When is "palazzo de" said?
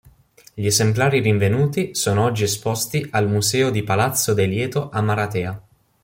3.83-4.47